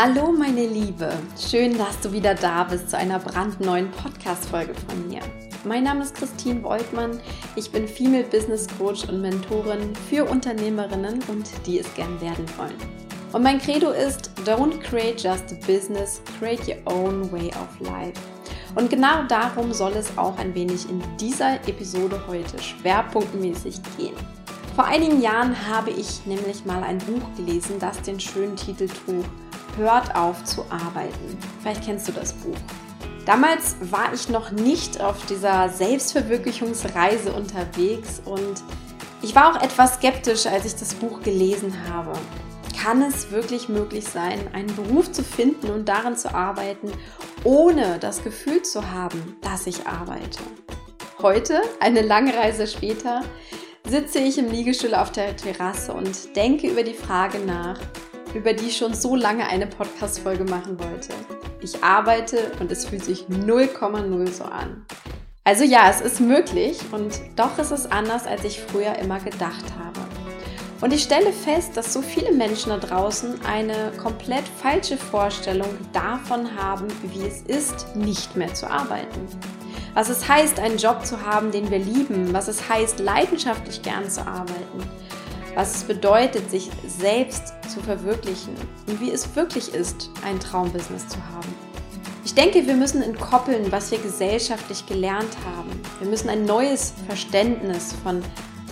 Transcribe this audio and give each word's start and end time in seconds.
Hallo 0.00 0.30
meine 0.30 0.64
Liebe, 0.64 1.12
schön, 1.36 1.76
dass 1.76 1.98
du 1.98 2.12
wieder 2.12 2.32
da 2.36 2.62
bist 2.62 2.88
zu 2.90 2.96
einer 2.96 3.18
brandneuen 3.18 3.90
Podcast-Folge 3.90 4.72
von 4.72 5.08
mir. 5.08 5.18
Mein 5.64 5.82
Name 5.82 6.04
ist 6.04 6.14
Christine 6.14 6.62
Woltmann, 6.62 7.20
ich 7.56 7.68
bin 7.72 7.88
Female 7.88 8.22
Business 8.22 8.68
Coach 8.78 9.08
und 9.08 9.22
Mentorin 9.22 9.92
für 10.08 10.24
Unternehmerinnen 10.24 11.18
und 11.26 11.50
die 11.66 11.80
es 11.80 11.94
gern 11.94 12.20
werden 12.20 12.44
wollen. 12.56 12.76
Und 13.32 13.42
mein 13.42 13.58
Credo 13.58 13.90
ist, 13.90 14.30
don't 14.46 14.78
create 14.78 15.20
just 15.20 15.50
a 15.50 15.56
business, 15.66 16.22
create 16.38 16.68
your 16.68 16.94
own 16.94 17.32
way 17.32 17.48
of 17.48 17.80
life. 17.80 18.20
Und 18.76 18.90
genau 18.90 19.24
darum 19.24 19.72
soll 19.72 19.94
es 19.94 20.16
auch 20.16 20.38
ein 20.38 20.54
wenig 20.54 20.88
in 20.88 21.02
dieser 21.16 21.54
Episode 21.66 22.22
heute 22.28 22.62
schwerpunktmäßig 22.62 23.80
gehen. 23.96 24.14
Vor 24.76 24.84
einigen 24.84 25.20
Jahren 25.20 25.56
habe 25.68 25.90
ich 25.90 26.24
nämlich 26.24 26.64
mal 26.64 26.84
ein 26.84 26.98
Buch 26.98 27.34
gelesen, 27.36 27.80
das 27.80 28.00
den 28.02 28.20
schönen 28.20 28.54
Titel 28.54 28.86
trug 28.86 29.24
Hört 29.78 30.16
auf 30.16 30.42
zu 30.42 30.62
arbeiten. 30.70 31.38
Vielleicht 31.62 31.84
kennst 31.84 32.08
du 32.08 32.12
das 32.12 32.32
Buch. 32.32 32.56
Damals 33.24 33.76
war 33.80 34.12
ich 34.12 34.28
noch 34.28 34.50
nicht 34.50 35.00
auf 35.00 35.24
dieser 35.26 35.68
Selbstverwirklichungsreise 35.68 37.32
unterwegs 37.32 38.20
und 38.24 38.62
ich 39.22 39.36
war 39.36 39.52
auch 39.52 39.62
etwas 39.62 39.94
skeptisch, 39.94 40.46
als 40.46 40.64
ich 40.64 40.74
das 40.74 40.94
Buch 40.94 41.20
gelesen 41.22 41.72
habe. 41.92 42.12
Kann 42.82 43.02
es 43.02 43.30
wirklich 43.30 43.68
möglich 43.68 44.04
sein, 44.04 44.40
einen 44.52 44.74
Beruf 44.74 45.12
zu 45.12 45.22
finden 45.22 45.70
und 45.70 45.88
darin 45.88 46.16
zu 46.16 46.34
arbeiten, 46.34 46.90
ohne 47.44 48.00
das 48.00 48.24
Gefühl 48.24 48.62
zu 48.62 48.90
haben, 48.90 49.36
dass 49.42 49.68
ich 49.68 49.86
arbeite? 49.86 50.40
Heute, 51.20 51.60
eine 51.78 52.02
lange 52.02 52.34
Reise 52.34 52.66
später, 52.66 53.22
sitze 53.88 54.18
ich 54.18 54.38
im 54.38 54.50
Liegestuhl 54.50 54.94
auf 54.94 55.12
der 55.12 55.36
Terrasse 55.36 55.92
und 55.92 56.34
denke 56.34 56.68
über 56.68 56.82
die 56.82 56.94
Frage 56.94 57.38
nach, 57.38 57.78
über 58.34 58.52
die 58.52 58.66
ich 58.66 58.76
schon 58.76 58.94
so 58.94 59.16
lange 59.16 59.46
eine 59.46 59.66
Podcast-Folge 59.66 60.44
machen 60.44 60.78
wollte. 60.78 61.14
Ich 61.60 61.82
arbeite 61.82 62.52
und 62.60 62.70
es 62.70 62.86
fühlt 62.86 63.04
sich 63.04 63.24
0,0 63.24 64.30
so 64.30 64.44
an. 64.44 64.84
Also 65.44 65.64
ja, 65.64 65.88
es 65.88 66.00
ist 66.00 66.20
möglich 66.20 66.78
und 66.92 67.20
doch 67.36 67.58
ist 67.58 67.70
es 67.70 67.90
anders, 67.90 68.26
als 68.26 68.44
ich 68.44 68.60
früher 68.60 68.96
immer 68.96 69.18
gedacht 69.18 69.64
habe. 69.78 70.06
Und 70.80 70.92
ich 70.92 71.02
stelle 71.02 71.32
fest, 71.32 71.76
dass 71.76 71.92
so 71.92 72.02
viele 72.02 72.32
Menschen 72.32 72.68
da 72.68 72.76
draußen 72.76 73.40
eine 73.44 73.90
komplett 74.00 74.44
falsche 74.46 74.96
Vorstellung 74.96 75.70
davon 75.92 76.54
haben, 76.56 76.86
wie 77.12 77.26
es 77.26 77.42
ist, 77.42 77.96
nicht 77.96 78.36
mehr 78.36 78.54
zu 78.54 78.70
arbeiten. 78.70 79.26
Was 79.94 80.08
es 80.08 80.28
heißt, 80.28 80.60
einen 80.60 80.78
Job 80.78 81.04
zu 81.04 81.22
haben, 81.22 81.50
den 81.50 81.70
wir 81.70 81.78
lieben, 81.78 82.32
was 82.32 82.46
es 82.46 82.68
heißt, 82.68 83.00
leidenschaftlich 83.00 83.82
gern 83.82 84.08
zu 84.08 84.20
arbeiten 84.20 84.84
was 85.58 85.74
es 85.74 85.82
bedeutet, 85.82 86.48
sich 86.52 86.70
selbst 86.86 87.52
zu 87.68 87.80
verwirklichen 87.80 88.54
und 88.86 89.00
wie 89.00 89.10
es 89.10 89.34
wirklich 89.34 89.74
ist, 89.74 90.08
ein 90.24 90.38
Traumbusiness 90.38 91.08
zu 91.08 91.18
haben. 91.34 91.52
Ich 92.24 92.32
denke, 92.32 92.64
wir 92.64 92.76
müssen 92.76 93.02
entkoppeln, 93.02 93.72
was 93.72 93.90
wir 93.90 93.98
gesellschaftlich 93.98 94.86
gelernt 94.86 95.36
haben. 95.44 95.70
Wir 95.98 96.08
müssen 96.08 96.28
ein 96.28 96.44
neues 96.44 96.94
Verständnis 97.08 97.92
von 98.04 98.22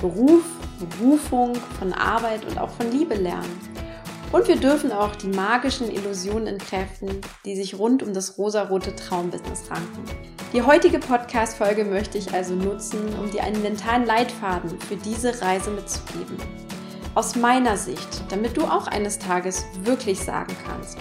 Beruf, 0.01 0.45
Berufung, 0.79 1.57
von 1.81 1.93
Arbeit 1.93 2.45
und 2.45 2.57
auch 2.57 2.71
von 2.71 2.93
Liebe 2.93 3.17
lernen. 3.17 3.59
Und 4.31 4.47
wir 4.47 4.57
dürfen 4.57 4.93
auch 4.93 5.17
die 5.17 5.27
magischen 5.27 5.91
Illusionen 5.91 6.47
entkräften, 6.47 7.21
die 7.45 7.57
sich 7.57 7.77
rund 7.77 8.05
um 8.05 8.15
das 8.15 8.39
rosarote 8.39 8.95
Traumbusiness 8.95 9.69
ranken. 9.69 10.05
Die 10.53 10.63
heutige 10.63 11.01
Podcast-Folge 11.01 11.85
möchte 11.85 12.17
ich 12.17 12.33
also 12.33 12.55
nutzen, 12.55 13.01
um 13.19 13.29
dir 13.29 13.43
einen 13.43 13.61
mentalen 13.63 14.07
Leitfaden 14.07 14.81
für 14.83 14.95
diese 14.95 15.43
Reise 15.43 15.73
mitzugeben 15.73 16.37
aus 17.17 17.35
meiner 17.35 17.79
Sicht, 17.79 18.25
damit 18.29 18.59
du 18.59 18.65
auch 18.65 18.87
eines 18.89 19.19
Tages 19.19 19.65
wirklich 19.85 20.21
sagen 20.21 20.55
kannst, 20.67 20.99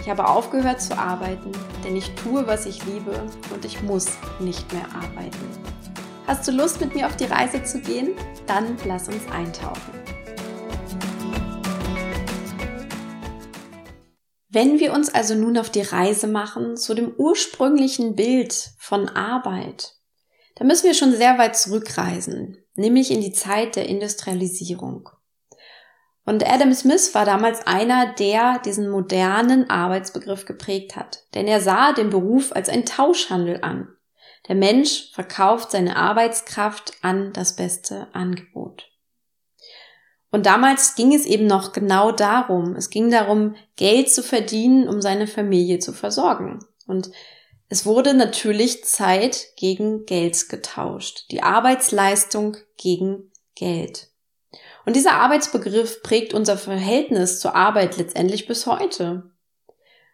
ich 0.00 0.08
habe 0.08 0.26
aufgehört 0.26 0.80
zu 0.80 0.96
arbeiten, 0.96 1.52
denn 1.84 1.94
ich 1.94 2.14
tue, 2.14 2.46
was 2.46 2.64
ich 2.64 2.86
liebe 2.86 3.22
und 3.52 3.66
ich 3.66 3.82
muss 3.82 4.06
nicht 4.40 4.72
mehr 4.72 4.86
arbeiten. 4.86 5.38
Hast 6.26 6.48
du 6.48 6.52
Lust, 6.52 6.80
mit 6.80 6.94
mir 6.94 7.06
auf 7.06 7.16
die 7.16 7.26
Reise 7.26 7.62
zu 7.64 7.80
gehen? 7.80 8.16
Dann 8.46 8.78
lass 8.86 9.08
uns 9.08 9.22
eintauchen. 9.30 9.92
Wenn 14.48 14.80
wir 14.80 14.94
uns 14.94 15.10
also 15.10 15.34
nun 15.34 15.58
auf 15.58 15.68
die 15.68 15.82
Reise 15.82 16.28
machen 16.28 16.78
zu 16.78 16.94
dem 16.94 17.12
ursprünglichen 17.14 18.16
Bild 18.16 18.70
von 18.78 19.10
Arbeit, 19.10 19.96
dann 20.56 20.66
müssen 20.66 20.86
wir 20.86 20.94
schon 20.94 21.12
sehr 21.12 21.36
weit 21.36 21.58
zurückreisen, 21.58 22.56
nämlich 22.74 23.10
in 23.10 23.20
die 23.20 23.32
Zeit 23.32 23.76
der 23.76 23.86
Industrialisierung. 23.86 25.10
Und 26.28 26.46
Adam 26.46 26.74
Smith 26.74 27.14
war 27.14 27.24
damals 27.24 27.66
einer, 27.66 28.12
der 28.12 28.58
diesen 28.58 28.90
modernen 28.90 29.70
Arbeitsbegriff 29.70 30.44
geprägt 30.44 30.94
hat. 30.94 31.24
Denn 31.32 31.46
er 31.46 31.62
sah 31.62 31.94
den 31.94 32.10
Beruf 32.10 32.52
als 32.52 32.68
ein 32.68 32.84
Tauschhandel 32.84 33.60
an. 33.62 33.88
Der 34.46 34.54
Mensch 34.54 35.10
verkauft 35.14 35.70
seine 35.70 35.96
Arbeitskraft 35.96 36.92
an 37.00 37.32
das 37.32 37.56
beste 37.56 38.08
Angebot. 38.12 38.90
Und 40.30 40.44
damals 40.44 40.96
ging 40.96 41.14
es 41.14 41.24
eben 41.24 41.46
noch 41.46 41.72
genau 41.72 42.12
darum. 42.12 42.76
Es 42.76 42.90
ging 42.90 43.10
darum, 43.10 43.56
Geld 43.76 44.10
zu 44.10 44.22
verdienen, 44.22 44.86
um 44.86 45.00
seine 45.00 45.28
Familie 45.28 45.78
zu 45.78 45.94
versorgen. 45.94 46.58
Und 46.86 47.10
es 47.70 47.86
wurde 47.86 48.12
natürlich 48.12 48.84
Zeit 48.84 49.46
gegen 49.56 50.04
Geld 50.04 50.50
getauscht. 50.50 51.24
Die 51.30 51.42
Arbeitsleistung 51.42 52.58
gegen 52.76 53.32
Geld. 53.54 54.08
Und 54.88 54.96
dieser 54.96 55.16
Arbeitsbegriff 55.16 56.02
prägt 56.02 56.32
unser 56.32 56.56
Verhältnis 56.56 57.40
zur 57.40 57.54
Arbeit 57.54 57.98
letztendlich 57.98 58.46
bis 58.46 58.66
heute. 58.66 59.30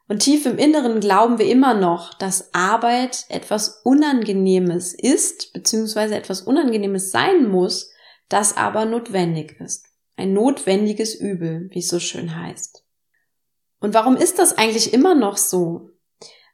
Und 0.09 0.19
tief 0.19 0.47
im 0.47 0.59
Inneren 0.59 0.99
glauben 0.99 1.39
wir 1.39 1.47
immer 1.47 1.75
noch, 1.75 2.13
dass 2.13 2.53
Arbeit 2.53 3.25
etwas 3.29 3.83
Unangenehmes 3.85 4.93
ist, 4.93 5.53
beziehungsweise 5.53 6.17
etwas 6.17 6.41
Unangenehmes 6.41 7.13
sein 7.13 7.49
muss, 7.49 7.93
das 8.29 8.57
aber 8.57 8.85
notwendig 8.85 9.61
ist. 9.61 9.87
Ein 10.17 10.33
notwendiges 10.33 11.15
Übel, 11.15 11.69
wie 11.71 11.79
es 11.79 11.87
so 11.87 12.01
schön 12.01 12.37
heißt. 12.37 12.85
Und 13.79 13.95
warum 13.95 14.17
ist 14.17 14.41
das 14.41 14.59
eigentlich 14.59 14.93
immer 14.93 15.15
noch 15.15 15.37
so? 15.37 15.91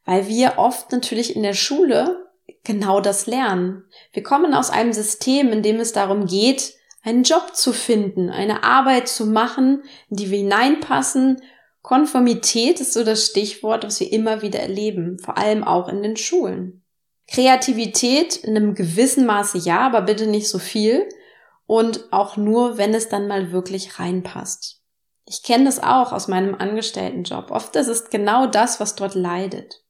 Weil 0.04 0.28
wir 0.28 0.58
oft 0.58 0.92
natürlich 0.92 1.34
in 1.34 1.42
der 1.42 1.54
Schule 1.54 2.28
genau 2.64 3.00
das 3.00 3.26
lernen. 3.26 3.84
Wir 4.12 4.22
kommen 4.22 4.52
aus 4.52 4.68
einem 4.68 4.92
System, 4.92 5.52
in 5.52 5.62
dem 5.62 5.80
es 5.80 5.94
darum 5.94 6.26
geht, 6.26 6.74
einen 7.02 7.22
Job 7.22 7.54
zu 7.54 7.72
finden, 7.72 8.30
eine 8.30 8.62
Arbeit 8.62 9.08
zu 9.08 9.26
machen, 9.26 9.82
in 10.10 10.16
die 10.16 10.30
wir 10.30 10.38
hineinpassen. 10.38 11.40
Konformität 11.82 12.80
ist 12.80 12.92
so 12.92 13.04
das 13.04 13.26
Stichwort, 13.26 13.84
was 13.84 14.00
wir 14.00 14.12
immer 14.12 14.42
wieder 14.42 14.60
erleben, 14.60 15.18
vor 15.18 15.38
allem 15.38 15.64
auch 15.64 15.88
in 15.88 16.02
den 16.02 16.16
Schulen. 16.16 16.84
Kreativität 17.26 18.36
in 18.36 18.56
einem 18.56 18.74
gewissen 18.74 19.24
Maße 19.24 19.58
ja, 19.58 19.80
aber 19.80 20.02
bitte 20.02 20.26
nicht 20.26 20.48
so 20.48 20.58
viel 20.58 21.08
und 21.66 22.12
auch 22.12 22.36
nur, 22.36 22.76
wenn 22.76 22.92
es 22.92 23.08
dann 23.08 23.28
mal 23.28 23.52
wirklich 23.52 23.98
reinpasst. 24.00 24.82
Ich 25.24 25.44
kenne 25.44 25.66
das 25.66 25.80
auch 25.80 26.12
aus 26.12 26.26
meinem 26.26 26.56
Angestelltenjob. 26.56 27.52
Oft 27.52 27.76
ist 27.76 27.86
es 27.86 28.10
genau 28.10 28.46
das, 28.48 28.80
was 28.80 28.96
dort 28.96 29.14
leidet. 29.14 29.84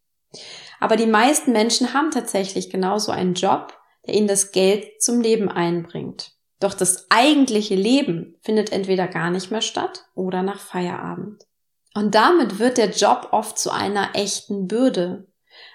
Aber 0.80 0.96
die 0.96 1.06
meisten 1.06 1.52
Menschen 1.52 1.94
haben 1.94 2.10
tatsächlich 2.10 2.68
genauso 2.68 3.10
einen 3.10 3.32
Job, 3.32 3.72
der 4.06 4.14
ihnen 4.14 4.28
das 4.28 4.52
Geld 4.52 5.00
zum 5.00 5.22
Leben 5.22 5.48
einbringt. 5.48 6.32
Doch 6.60 6.74
das 6.74 7.06
eigentliche 7.10 7.74
Leben 7.74 8.36
findet 8.42 8.70
entweder 8.70 9.08
gar 9.08 9.30
nicht 9.30 9.50
mehr 9.50 9.62
statt 9.62 10.04
oder 10.14 10.42
nach 10.42 10.60
Feierabend. 10.60 11.46
Und 11.94 12.14
damit 12.14 12.58
wird 12.58 12.78
der 12.78 12.90
Job 12.90 13.28
oft 13.32 13.58
zu 13.58 13.70
einer 13.70 14.10
echten 14.14 14.68
Bürde. 14.68 15.26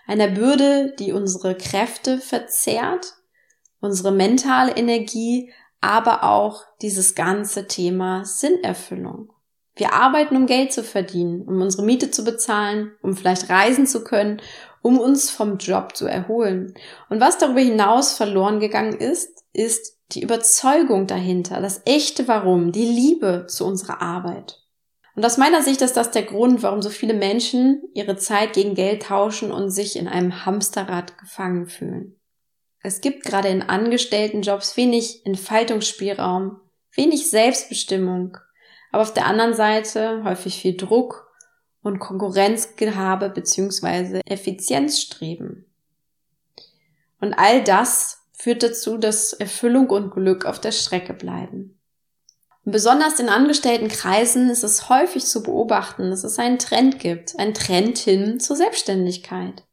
Einer 0.08 0.28
Bürde, 0.28 0.94
die 0.98 1.12
unsere 1.12 1.56
Kräfte 1.56 2.20
verzehrt, 2.20 3.14
unsere 3.82 4.12
mentale 4.12 4.78
Energie, 4.78 5.52
aber 5.82 6.24
auch 6.24 6.64
dieses 6.82 7.16
ganze 7.16 7.68
Thema 7.68 8.24
Sinnerfüllung. 8.24 9.32
Wir 9.76 9.94
arbeiten, 9.94 10.38
um 10.38 10.46
Geld 10.46 10.72
zu 10.72 10.84
verdienen, 10.84 11.42
um 11.42 11.62
unsere 11.62 11.84
Miete 11.84 12.10
zu 12.10 12.24
bezahlen, 12.24 12.94
um 13.02 13.16
vielleicht 13.16 13.50
reisen 13.50 13.86
zu 13.86 14.04
können, 14.04 14.42
um 14.82 15.00
uns 15.00 15.30
vom 15.30 15.58
Job 15.58 15.96
zu 15.98 16.06
erholen. 16.06 16.76
Und 17.10 17.20
was 17.20 17.38
darüber 17.38 17.60
hinaus 17.60 18.14
verloren 18.14 18.60
gegangen 18.60 18.98
ist, 18.98 19.44
ist 19.52 19.95
die 20.16 20.22
Überzeugung 20.22 21.08
dahinter, 21.08 21.62
das 21.62 21.82
echte 21.86 22.28
Warum, 22.28 22.72
die 22.72 22.86
Liebe 22.86 23.46
zu 23.48 23.66
unserer 23.66 24.02
Arbeit. 24.02 24.62
Und 25.16 25.26
aus 25.26 25.38
meiner 25.38 25.62
Sicht 25.62 25.82
ist 25.82 25.96
das 25.96 26.12
der 26.12 26.24
Grund, 26.24 26.62
warum 26.64 26.82
so 26.82 26.90
viele 26.90 27.14
Menschen 27.14 27.84
ihre 27.94 28.18
Zeit 28.18 28.54
gegen 28.54 28.76
Geld 28.76 29.04
tauschen 29.04 29.52
und 29.52 29.70
sich 29.70 29.96
in 29.96 30.08
einem 30.08 30.46
Hamsterrad 30.46 31.18
gefangen 31.18 31.68
fühlen. 31.68 32.20
Es 32.82 33.02
gibt 33.02 33.24
gerade 33.24 33.48
in 33.48 33.62
Angestelltenjobs 33.62 34.78
wenig 34.78 35.26
Entfaltungsspielraum, 35.26 36.60
wenig 36.94 37.30
Selbstbestimmung, 37.30 38.38
aber 38.92 39.02
auf 39.04 39.14
der 39.14 39.26
anderen 39.26 39.54
Seite 39.54 40.24
häufig 40.24 40.60
viel 40.60 40.76
Druck 40.76 41.32
und 41.82 42.00
Konkurrenzgehabe 42.00 43.30
bzw. 43.30 44.22
Effizienzstreben. 44.26 45.66
Und 47.20 47.34
all 47.34 47.64
das 47.64 48.25
führt 48.46 48.62
dazu, 48.62 49.00
dass 49.00 49.34
Erfüllung 49.34 49.90
und 49.90 50.12
Glück 50.12 50.46
auf 50.46 50.62
der 50.62 50.72
Strecke 50.72 51.16
bleiben. 51.16 51.82
Besonders 52.64 53.20
in 53.20 53.28
Angestelltenkreisen 53.28 54.52
ist 54.52 54.64
es 54.64 54.88
häufig 54.88 55.26
zu 55.26 55.42
beobachten, 55.42 56.12
dass 56.12 56.24
es 56.24 56.38
einen 56.38 56.60
Trend 56.60 57.00
gibt, 57.00 57.40
einen 57.40 57.56
Trend 57.56 57.98
hin 57.98 58.40
zur 58.40 58.56
Selbstständigkeit. 58.56 59.64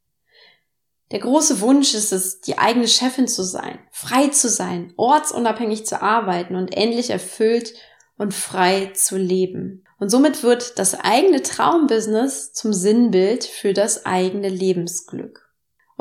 Der 1.10 1.18
große 1.18 1.60
Wunsch 1.60 1.92
ist 1.92 2.14
es, 2.14 2.40
die 2.40 2.56
eigene 2.56 2.88
Chefin 2.88 3.28
zu 3.28 3.42
sein, 3.42 3.78
frei 3.90 4.28
zu 4.28 4.48
sein, 4.48 4.94
ortsunabhängig 4.96 5.84
zu 5.84 6.00
arbeiten 6.00 6.56
und 6.56 6.74
endlich 6.74 7.10
erfüllt 7.10 7.74
und 8.16 8.32
frei 8.32 8.90
zu 8.94 9.18
leben. 9.18 9.84
Und 9.98 10.08
somit 10.08 10.42
wird 10.42 10.78
das 10.78 10.98
eigene 10.98 11.42
Traumbusiness 11.42 12.54
zum 12.54 12.72
Sinnbild 12.72 13.44
für 13.44 13.74
das 13.74 14.06
eigene 14.06 14.48
Lebensglück. 14.48 15.51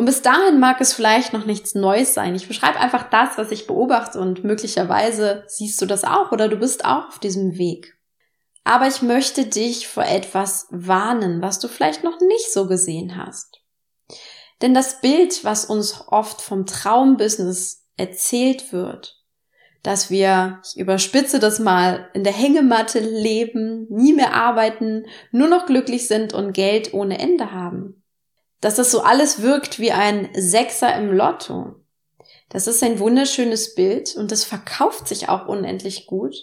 Und 0.01 0.05
bis 0.05 0.23
dahin 0.23 0.59
mag 0.59 0.81
es 0.81 0.93
vielleicht 0.93 1.31
noch 1.31 1.45
nichts 1.45 1.75
Neues 1.75 2.15
sein. 2.15 2.33
Ich 2.33 2.47
beschreibe 2.47 2.79
einfach 2.79 3.11
das, 3.11 3.37
was 3.37 3.51
ich 3.51 3.67
beobachte 3.67 4.19
und 4.19 4.43
möglicherweise 4.43 5.43
siehst 5.45 5.79
du 5.79 5.85
das 5.85 6.03
auch 6.03 6.31
oder 6.31 6.47
du 6.47 6.55
bist 6.55 6.85
auch 6.85 7.09
auf 7.09 7.19
diesem 7.19 7.59
Weg. 7.59 7.99
Aber 8.63 8.87
ich 8.87 9.03
möchte 9.03 9.45
dich 9.45 9.87
vor 9.87 10.03
etwas 10.03 10.65
warnen, 10.71 11.43
was 11.43 11.59
du 11.59 11.67
vielleicht 11.67 12.03
noch 12.03 12.19
nicht 12.19 12.51
so 12.51 12.65
gesehen 12.65 13.15
hast. 13.15 13.61
Denn 14.63 14.73
das 14.73 15.01
Bild, 15.01 15.43
was 15.43 15.65
uns 15.65 16.03
oft 16.07 16.41
vom 16.41 16.65
Traumbusiness 16.65 17.85
erzählt 17.95 18.73
wird, 18.73 19.23
dass 19.83 20.09
wir, 20.09 20.63
ich 20.65 20.79
überspitze 20.79 21.37
das 21.37 21.59
mal, 21.59 22.09
in 22.15 22.23
der 22.23 22.33
Hängematte 22.33 22.97
leben, 23.01 23.85
nie 23.91 24.13
mehr 24.13 24.33
arbeiten, 24.33 25.05
nur 25.31 25.47
noch 25.47 25.67
glücklich 25.67 26.07
sind 26.07 26.33
und 26.33 26.53
Geld 26.53 26.91
ohne 26.95 27.19
Ende 27.19 27.51
haben. 27.51 28.00
Dass 28.61 28.75
das 28.75 28.91
so 28.91 29.01
alles 29.01 29.41
wirkt 29.41 29.79
wie 29.79 29.91
ein 29.91 30.29
Sechser 30.33 30.95
im 30.95 31.11
Lotto. 31.11 31.75
Das 32.49 32.67
ist 32.67 32.83
ein 32.83 32.99
wunderschönes 32.99 33.75
Bild 33.75 34.15
und 34.15 34.31
das 34.31 34.43
verkauft 34.43 35.07
sich 35.07 35.29
auch 35.29 35.47
unendlich 35.47 36.05
gut 36.07 36.35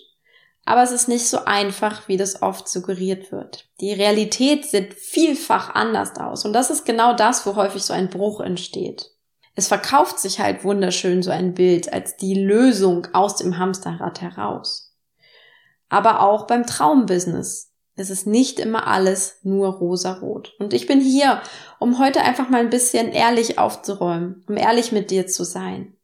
aber 0.69 0.82
es 0.82 0.93
ist 0.93 1.09
nicht 1.09 1.26
so 1.26 1.47
einfach, 1.47 2.09
wie 2.09 2.19
das 2.19 2.43
oft 2.43 2.69
suggeriert 2.69 3.32
wird. 3.32 3.67
Die 3.81 3.94
Realität 3.94 4.67
sieht 4.67 4.93
vielfach 4.93 5.75
anders 5.75 6.15
aus 6.19 6.44
und 6.44 6.53
das 6.53 6.69
ist 6.69 6.85
genau 6.85 7.15
das, 7.15 7.47
wo 7.47 7.56
häufig 7.56 7.82
so 7.82 7.94
ein 7.94 8.11
Bruch 8.11 8.41
entsteht. 8.41 9.11
Es 9.55 9.69
verkauft 9.69 10.19
sich 10.19 10.41
halt 10.41 10.64
wunderschön 10.64 11.23
so 11.23 11.31
ein 11.31 11.55
Bild 11.55 11.91
als 11.91 12.19
die 12.19 12.35
Lösung 12.35 13.09
aus 13.14 13.37
dem 13.37 13.56
Hamsterrad 13.56 14.21
heraus. 14.21 14.94
Aber 15.88 16.21
auch 16.21 16.47
beim 16.47 16.67
Traumbusiness 16.67 17.68
ist 17.99 18.11
es 18.11 18.27
nicht 18.27 18.61
immer 18.61 18.87
alles 18.87 19.39
nur 19.43 19.69
rosarot. 19.69 20.55
Und 20.59 20.73
ich 20.75 20.87
bin 20.87 21.00
hier, 21.00 21.43
um 21.79 21.99
heute 21.99 22.23
einfach 22.23 22.49
mal 22.49 22.61
ein 22.61 22.71
bisschen 22.71 23.12
ehrlich 23.12 23.59
aufzuräumen, 23.59 24.45
um 24.49 24.56
ehrlich 24.56 24.93
mit 24.93 25.11
dir 25.11 25.27
zu 25.27 25.45
sein. 25.45 25.95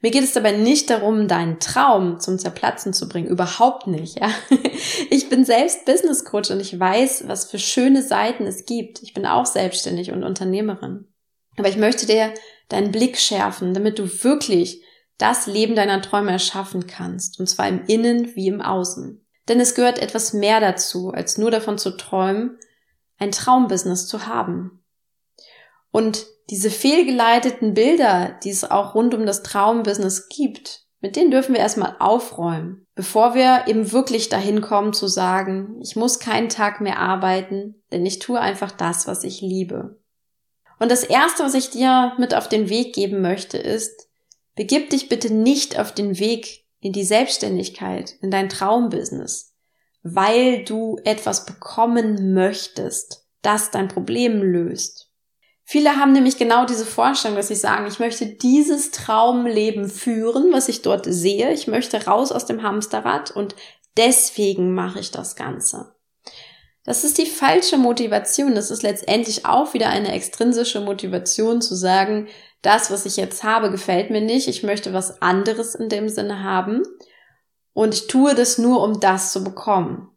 Mir 0.00 0.12
geht 0.12 0.22
es 0.22 0.32
dabei 0.32 0.52
nicht 0.52 0.90
darum, 0.90 1.26
deinen 1.26 1.58
Traum 1.58 2.20
zum 2.20 2.38
Zerplatzen 2.38 2.92
zu 2.92 3.08
bringen. 3.08 3.26
Überhaupt 3.26 3.86
nicht, 3.86 4.18
ja. 4.20 4.30
Ich 5.10 5.28
bin 5.28 5.44
selbst 5.44 5.84
Business 5.86 6.24
Coach 6.24 6.50
und 6.50 6.60
ich 6.60 6.78
weiß, 6.78 7.24
was 7.26 7.50
für 7.50 7.58
schöne 7.58 8.02
Seiten 8.02 8.46
es 8.46 8.64
gibt. 8.64 9.02
Ich 9.02 9.12
bin 9.12 9.26
auch 9.26 9.46
selbstständig 9.46 10.12
und 10.12 10.22
Unternehmerin. 10.22 11.08
Aber 11.56 11.68
ich 11.68 11.76
möchte 11.76 12.06
dir 12.06 12.32
deinen 12.68 12.92
Blick 12.92 13.18
schärfen, 13.18 13.74
damit 13.74 13.98
du 13.98 14.04
wirklich 14.22 14.82
das 15.18 15.46
Leben 15.46 15.74
deiner 15.74 16.00
Träume 16.00 16.30
erschaffen 16.30 16.86
kannst. 16.86 17.40
Und 17.40 17.48
zwar 17.48 17.68
im 17.68 17.84
Innen 17.86 18.36
wie 18.36 18.46
im 18.46 18.60
Außen. 18.60 19.24
Denn 19.48 19.60
es 19.60 19.74
gehört 19.74 19.98
etwas 19.98 20.32
mehr 20.32 20.60
dazu, 20.60 21.10
als 21.10 21.38
nur 21.38 21.50
davon 21.50 21.78
zu 21.78 21.96
träumen, 21.96 22.58
ein 23.18 23.32
Traumbusiness 23.32 24.06
zu 24.06 24.26
haben. 24.26 24.82
Und 25.90 26.26
diese 26.50 26.70
fehlgeleiteten 26.70 27.74
Bilder, 27.74 28.38
die 28.44 28.50
es 28.50 28.70
auch 28.70 28.94
rund 28.94 29.14
um 29.14 29.26
das 29.26 29.42
Traumbusiness 29.42 30.28
gibt, 30.28 30.86
mit 31.00 31.16
denen 31.16 31.30
dürfen 31.30 31.54
wir 31.54 31.60
erstmal 31.60 31.96
aufräumen, 31.98 32.86
bevor 32.94 33.34
wir 33.34 33.64
eben 33.68 33.92
wirklich 33.92 34.28
dahin 34.28 34.60
kommen 34.60 34.92
zu 34.92 35.06
sagen, 35.06 35.78
ich 35.80 35.94
muss 35.94 36.18
keinen 36.18 36.48
Tag 36.48 36.80
mehr 36.80 36.98
arbeiten, 36.98 37.82
denn 37.92 38.04
ich 38.04 38.18
tue 38.18 38.40
einfach 38.40 38.72
das, 38.72 39.06
was 39.06 39.24
ich 39.24 39.40
liebe. 39.40 39.98
Und 40.80 40.90
das 40.90 41.04
Erste, 41.04 41.44
was 41.44 41.54
ich 41.54 41.70
dir 41.70 42.12
mit 42.18 42.34
auf 42.34 42.48
den 42.48 42.68
Weg 42.68 42.94
geben 42.94 43.20
möchte, 43.20 43.58
ist, 43.58 44.08
begib 44.56 44.90
dich 44.90 45.08
bitte 45.08 45.32
nicht 45.32 45.78
auf 45.78 45.92
den 45.92 46.18
Weg 46.18 46.64
in 46.80 46.92
die 46.92 47.04
Selbstständigkeit, 47.04 48.14
in 48.20 48.30
dein 48.30 48.48
Traumbusiness, 48.48 49.54
weil 50.02 50.64
du 50.64 50.98
etwas 51.04 51.46
bekommen 51.46 52.34
möchtest, 52.34 53.26
das 53.42 53.70
dein 53.70 53.88
Problem 53.88 54.42
löst. 54.42 55.08
Viele 55.64 55.96
haben 55.96 56.12
nämlich 56.12 56.38
genau 56.38 56.64
diese 56.64 56.86
Vorstellung, 56.86 57.36
dass 57.36 57.48
sie 57.48 57.54
sagen, 57.54 57.86
ich 57.86 57.98
möchte 57.98 58.24
dieses 58.24 58.90
Traumleben 58.90 59.90
führen, 59.90 60.50
was 60.50 60.70
ich 60.70 60.80
dort 60.80 61.04
sehe. 61.06 61.52
Ich 61.52 61.66
möchte 61.66 62.06
raus 62.06 62.32
aus 62.32 62.46
dem 62.46 62.62
Hamsterrad 62.62 63.30
und 63.32 63.54
deswegen 63.98 64.72
mache 64.72 65.00
ich 65.00 65.10
das 65.10 65.36
Ganze. 65.36 65.94
Das 66.84 67.04
ist 67.04 67.18
die 67.18 67.26
falsche 67.26 67.76
Motivation. 67.76 68.54
Das 68.54 68.70
ist 68.70 68.82
letztendlich 68.82 69.44
auch 69.44 69.74
wieder 69.74 69.90
eine 69.90 70.12
extrinsische 70.12 70.80
Motivation 70.80 71.60
zu 71.60 71.74
sagen, 71.74 72.28
das, 72.62 72.90
was 72.90 73.06
ich 73.06 73.16
jetzt 73.16 73.44
habe, 73.44 73.70
gefällt 73.70 74.10
mir 74.10 74.20
nicht. 74.20 74.48
Ich 74.48 74.62
möchte 74.62 74.92
was 74.92 75.22
anderes 75.22 75.74
in 75.74 75.88
dem 75.88 76.08
Sinne 76.08 76.42
haben. 76.42 76.82
Und 77.72 77.94
ich 77.94 78.08
tue 78.08 78.34
das 78.34 78.58
nur, 78.58 78.82
um 78.82 79.00
das 79.00 79.32
zu 79.32 79.44
bekommen. 79.44 80.08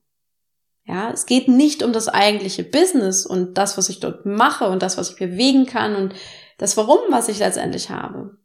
Ja, 0.86 1.12
es 1.12 1.28
geht 1.28 1.48
nicht 1.48 1.84
um 1.84 1.94
das 1.94 2.08
eigentliche 2.08 2.64
Business 2.64 3.26
und 3.26 3.58
das, 3.58 3.78
was 3.78 3.90
ich 3.90 4.00
dort 4.00 4.26
mache 4.26 4.68
und 4.68 4.82
das, 4.82 4.98
was 4.98 5.12
ich 5.12 5.18
bewegen 5.18 5.68
kann 5.68 5.96
und 5.96 6.16
das 6.58 6.76
Warum, 6.76 7.00
was 7.10 7.30
ich 7.30 7.40
letztendlich 7.40 7.90
habe, 7.92 8.38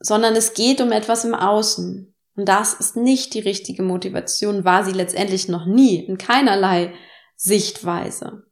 sondern 0.00 0.34
es 0.34 0.54
geht 0.54 0.80
um 0.80 0.90
etwas 0.90 1.24
im 1.24 1.34
Außen. 1.34 2.12
Und 2.34 2.48
das 2.48 2.74
ist 2.74 2.96
nicht 2.96 3.34
die 3.34 3.40
richtige 3.40 3.82
Motivation, 3.82 4.64
war 4.64 4.84
sie 4.84 4.92
letztendlich 4.92 5.48
noch 5.48 5.64
nie, 5.64 6.04
in 6.04 6.18
keinerlei 6.18 6.92
Sichtweise. 7.36 8.42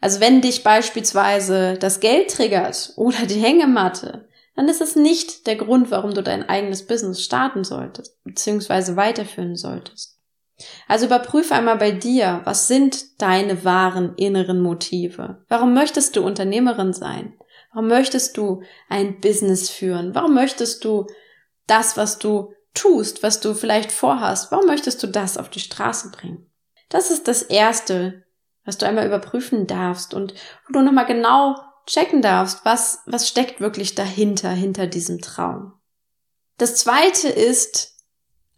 Also 0.00 0.20
wenn 0.20 0.40
dich 0.40 0.62
beispielsweise 0.62 1.76
das 1.78 2.00
Geld 2.00 2.30
triggert 2.30 2.92
oder 2.96 3.26
die 3.26 3.40
Hängematte, 3.40 4.27
dann 4.58 4.68
ist 4.68 4.80
es 4.80 4.96
nicht 4.96 5.46
der 5.46 5.54
Grund, 5.54 5.92
warum 5.92 6.14
du 6.14 6.20
dein 6.20 6.48
eigenes 6.48 6.84
Business 6.84 7.22
starten 7.22 7.62
solltest, 7.62 8.20
beziehungsweise 8.24 8.96
weiterführen 8.96 9.54
solltest. 9.54 10.18
Also 10.88 11.06
überprüfe 11.06 11.54
einmal 11.54 11.76
bei 11.76 11.92
dir, 11.92 12.40
was 12.42 12.66
sind 12.66 13.22
deine 13.22 13.64
wahren 13.64 14.16
inneren 14.16 14.60
Motive? 14.60 15.44
Warum 15.48 15.74
möchtest 15.74 16.16
du 16.16 16.24
Unternehmerin 16.24 16.92
sein? 16.92 17.38
Warum 17.72 17.86
möchtest 17.86 18.36
du 18.36 18.64
ein 18.88 19.20
Business 19.20 19.70
führen? 19.70 20.16
Warum 20.16 20.34
möchtest 20.34 20.84
du 20.84 21.06
das, 21.68 21.96
was 21.96 22.18
du 22.18 22.52
tust, 22.74 23.22
was 23.22 23.38
du 23.38 23.54
vielleicht 23.54 23.92
vorhast, 23.92 24.50
warum 24.50 24.66
möchtest 24.66 25.00
du 25.04 25.06
das 25.06 25.38
auf 25.38 25.50
die 25.50 25.60
Straße 25.60 26.10
bringen? 26.10 26.50
Das 26.88 27.12
ist 27.12 27.28
das 27.28 27.42
Erste, 27.42 28.24
was 28.64 28.76
du 28.76 28.86
einmal 28.86 29.06
überprüfen 29.06 29.68
darfst 29.68 30.14
und 30.14 30.34
wo 30.66 30.72
du 30.72 30.82
nochmal 30.82 31.06
genau 31.06 31.54
checken 31.88 32.22
darfst, 32.22 32.64
was, 32.64 33.00
was 33.06 33.28
steckt 33.28 33.60
wirklich 33.60 33.94
dahinter, 33.94 34.50
hinter 34.50 34.86
diesem 34.86 35.20
Traum. 35.20 35.72
Das 36.58 36.76
Zweite 36.76 37.28
ist, 37.28 37.96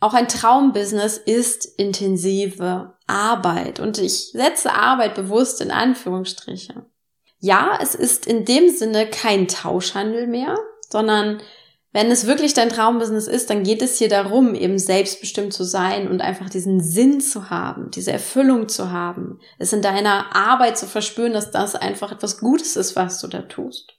auch 0.00 0.14
ein 0.14 0.28
Traumbusiness 0.28 1.18
ist 1.18 1.64
intensive 1.64 2.94
Arbeit 3.06 3.80
und 3.80 3.99
ich 3.99 4.32
setze 4.32 4.72
Arbeit 4.72 5.14
bewusst 5.14 5.60
in 5.60 5.70
Anführungsstriche. 5.70 6.87
Ja, 7.38 7.78
es 7.80 7.94
ist 7.94 8.26
in 8.26 8.44
dem 8.44 8.68
Sinne 8.70 9.08
kein 9.08 9.49
Tauschhandel 9.49 10.26
mehr, 10.26 10.58
sondern 10.88 11.42
wenn 11.92 12.11
es 12.11 12.26
wirklich 12.26 12.54
dein 12.54 12.68
Traumbusiness 12.68 13.26
ist, 13.26 13.50
dann 13.50 13.64
geht 13.64 13.82
es 13.82 13.99
hier 13.99 14.09
darum, 14.09 14.54
eben 14.54 14.78
selbstbestimmt 14.78 15.52
zu 15.52 15.64
sein 15.64 16.09
und 16.09 16.20
einfach 16.20 16.49
diesen 16.49 16.80
Sinn 16.80 17.20
zu 17.20 17.50
haben, 17.50 17.90
diese 17.90 18.12
Erfüllung 18.12 18.68
zu 18.68 18.92
haben, 18.92 19.40
es 19.59 19.73
in 19.73 19.82
deiner 19.82 20.35
Arbeit 20.35 20.78
zu 20.78 20.87
verspüren, 20.87 21.32
dass 21.32 21.50
das 21.50 21.75
einfach 21.75 22.12
etwas 22.12 22.38
Gutes 22.38 22.76
ist, 22.76 22.94
was 22.94 23.20
du 23.20 23.26
da 23.26 23.42
tust. 23.42 23.97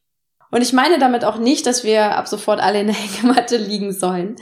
Und 0.51 0.61
ich 0.61 0.71
meine 0.71 0.99
damit 0.99 1.25
auch 1.25 1.37
nicht, 1.37 1.65
dass 1.65 1.83
wir 1.83 2.15
ab 2.15 2.27
sofort 2.27 2.61
alle 2.61 2.79
in 2.79 2.87
der 2.87 2.95
Hängematte 2.97 3.57
liegen 3.57 3.91
sollen, 3.91 4.37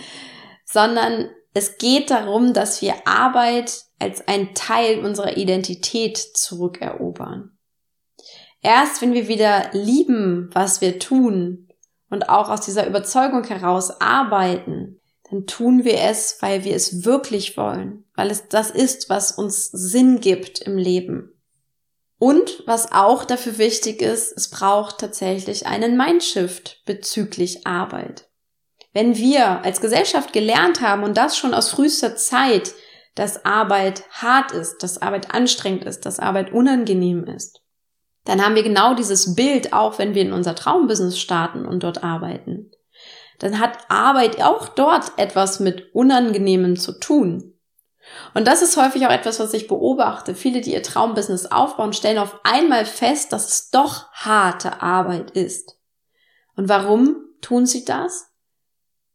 sondern 0.65 1.29
es 1.53 1.79
geht 1.79 2.12
darum, 2.12 2.53
dass 2.53 2.82
wir 2.84 3.08
Arbeit 3.08 3.84
als 3.98 4.27
ein 4.27 4.53
Teil 4.53 5.00
unserer 5.00 5.38
Identität 5.38 6.18
zurückerobern. 6.18 7.58
Erst 8.62 9.01
wenn 9.01 9.13
wir 9.13 9.27
wieder 9.27 9.70
lieben, 9.72 10.50
was 10.53 10.82
wir 10.82 11.00
tun 11.00 11.69
und 12.10 12.30
auch 12.30 12.50
aus 12.50 12.62
dieser 12.62 12.88
Überzeugung 12.88 13.44
heraus 13.44 14.01
arbeiten, 14.01 15.00
dann 15.30 15.46
tun 15.46 15.84
wir 15.84 16.01
es, 16.01 16.38
weil 16.42 16.63
wir 16.63 16.75
es 16.75 17.06
wirklich 17.06 17.56
wollen, 17.56 18.06
weil 18.16 18.32
es 18.32 18.48
das 18.48 18.72
ist, 18.72 19.10
was 19.10 19.32
uns 19.32 19.70
Sinn 19.70 20.20
gibt 20.20 20.60
im 20.60 20.78
Leben. 20.78 21.39
Und 22.18 22.63
was 22.66 22.92
auch 22.92 23.24
dafür 23.24 23.58
wichtig 23.58 24.01
ist, 24.01 24.34
es 24.36 24.50
braucht 24.50 24.98
tatsächlich 24.98 25.68
einen 25.68 25.96
Mindshift 25.96 26.82
bezüglich 26.86 27.66
Arbeit. 27.66 28.30
Wenn 28.92 29.16
wir 29.16 29.63
als 29.63 29.80
Gesellschaft 29.80 30.34
gelernt 30.34 30.82
haben 30.82 31.04
und 31.04 31.16
das 31.16 31.38
schon 31.38 31.54
aus 31.54 31.70
frühester 31.70 32.16
Zeit, 32.16 32.74
dass 33.16 33.46
Arbeit 33.46 34.04
hart 34.12 34.51
ist, 34.51 34.84
dass 34.84 35.01
Arbeit 35.01 35.34
anstrengend 35.34 35.86
ist, 35.86 36.06
dass 36.06 36.20
Arbeit 36.20 36.51
unangenehm 36.51 37.24
ist, 37.25 37.59
dann 38.29 38.45
haben 38.45 38.53
wir 38.53 38.62
genau 38.62 38.93
dieses 38.93 39.33
Bild 39.33 39.74
auch, 39.74 39.98
wenn 39.98 40.13
wir 40.13 40.21
in 40.21 40.33
unser 40.33 40.53
Traumbusiness 40.53 41.17
starten 41.17 41.65
und 41.65 41.81
dort 41.81 42.03
arbeiten. 42.03 42.69
Dann 43.39 43.59
hat 43.59 43.89
Arbeit 43.89 44.39
auch 44.43 44.67
dort 44.67 45.13
etwas 45.17 45.59
mit 45.59 45.95
Unangenehmem 45.95 46.75
zu 46.75 47.00
tun. 47.00 47.55
Und 48.36 48.48
das 48.48 48.62
ist 48.62 48.77
häufig 48.77 49.07
auch 49.07 49.12
etwas, 49.12 49.39
was 49.39 49.51
ich 49.55 49.67
beobachte. 49.67 50.36
Viele, 50.36 50.62
die 50.62 50.74
ihr 50.74 50.83
Traumbusiness 50.83 51.48
aufbauen, 51.48 51.91
stellen 51.91 52.19
auf 52.19 52.39
einmal 52.43 52.86
fest, 52.86 53.33
dass 53.33 53.48
es 53.48 53.71
doch 53.71 54.12
harte 54.12 54.79
Arbeit 54.79 55.31
ist. 55.31 55.79
Und 56.55 56.69
warum 56.69 57.15
tun 57.41 57.65
sie 57.65 57.83
das? 57.83 58.27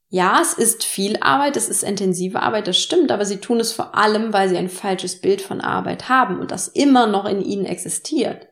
Ja, 0.09 0.41
es 0.43 0.55
ist 0.55 0.83
viel 0.83 1.19
Arbeit, 1.21 1.57
es 1.57 1.69
ist 1.69 1.85
intensive 1.85 2.43
Arbeit, 2.43 2.67
das 2.67 2.79
stimmt, 2.79 3.13
aber 3.13 3.25
sie 3.25 3.39
tun 3.39 3.61
es 3.61 3.73
vor 3.73 3.95
allem, 3.95 4.33
weil 4.33 4.49
sie 4.49 4.57
ein 4.57 4.69
falsches 4.69 5.21
Bild 5.21 5.41
von 5.41 5.61
Arbeit 5.61 6.09
haben 6.09 6.41
und 6.41 6.51
das 6.51 6.67
immer 6.67 7.07
noch 7.07 7.27
in 7.27 7.41
ihnen 7.43 7.65
existiert. 7.65 8.49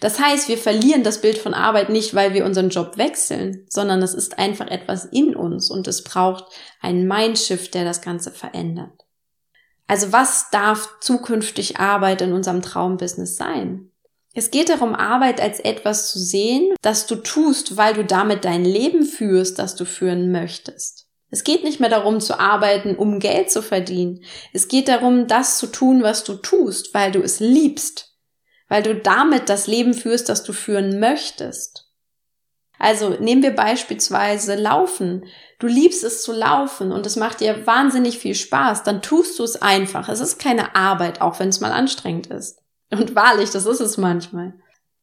Das 0.00 0.18
heißt, 0.18 0.48
wir 0.48 0.58
verlieren 0.58 1.02
das 1.02 1.20
Bild 1.20 1.38
von 1.38 1.54
Arbeit 1.54 1.88
nicht, 1.88 2.14
weil 2.14 2.34
wir 2.34 2.44
unseren 2.44 2.70
Job 2.70 2.96
wechseln, 2.96 3.66
sondern 3.68 4.02
es 4.02 4.14
ist 4.14 4.38
einfach 4.38 4.68
etwas 4.68 5.04
in 5.04 5.36
uns 5.36 5.70
und 5.70 5.86
es 5.86 6.04
braucht 6.04 6.44
einen 6.80 7.06
Mindshift, 7.06 7.74
der 7.74 7.84
das 7.84 8.02
Ganze 8.02 8.30
verändert. 8.30 8.92
Also 9.86 10.12
was 10.12 10.50
darf 10.50 10.88
zukünftig 11.00 11.78
Arbeit 11.78 12.22
in 12.22 12.32
unserem 12.32 12.62
Traumbusiness 12.62 13.36
sein? 13.36 13.90
Es 14.34 14.50
geht 14.50 14.70
darum, 14.70 14.94
Arbeit 14.94 15.40
als 15.40 15.60
etwas 15.60 16.10
zu 16.10 16.18
sehen, 16.18 16.74
das 16.80 17.06
du 17.06 17.16
tust, 17.16 17.76
weil 17.76 17.92
du 17.92 18.04
damit 18.04 18.44
dein 18.44 18.64
Leben 18.64 19.04
führst, 19.04 19.58
das 19.58 19.76
du 19.76 19.84
führen 19.84 20.32
möchtest. 20.32 21.06
Es 21.30 21.44
geht 21.44 21.64
nicht 21.64 21.80
mehr 21.80 21.90
darum 21.90 22.20
zu 22.20 22.38
arbeiten, 22.38 22.94
um 22.94 23.18
Geld 23.18 23.50
zu 23.50 23.62
verdienen. 23.62 24.22
Es 24.52 24.68
geht 24.68 24.88
darum, 24.88 25.26
das 25.26 25.58
zu 25.58 25.66
tun, 25.66 26.02
was 26.02 26.24
du 26.24 26.34
tust, 26.34 26.94
weil 26.94 27.10
du 27.10 27.22
es 27.22 27.40
liebst, 27.40 28.11
weil 28.72 28.82
du 28.82 28.94
damit 28.94 29.50
das 29.50 29.66
Leben 29.66 29.92
führst, 29.92 30.30
das 30.30 30.44
du 30.44 30.54
führen 30.54 30.98
möchtest. 30.98 31.90
Also 32.78 33.10
nehmen 33.10 33.42
wir 33.42 33.54
beispielsweise 33.54 34.54
Laufen. 34.54 35.26
Du 35.58 35.66
liebst 35.66 36.02
es 36.02 36.22
zu 36.22 36.32
laufen 36.32 36.90
und 36.90 37.04
es 37.04 37.16
macht 37.16 37.40
dir 37.40 37.66
wahnsinnig 37.66 38.16
viel 38.16 38.34
Spaß, 38.34 38.82
dann 38.82 39.02
tust 39.02 39.38
du 39.38 39.44
es 39.44 39.60
einfach. 39.60 40.08
Es 40.08 40.20
ist 40.20 40.38
keine 40.38 40.74
Arbeit, 40.74 41.20
auch 41.20 41.38
wenn 41.38 41.50
es 41.50 41.60
mal 41.60 41.70
anstrengend 41.70 42.28
ist. 42.28 42.62
Und 42.90 43.14
wahrlich, 43.14 43.50
das 43.50 43.66
ist 43.66 43.80
es 43.80 43.98
manchmal. 43.98 44.54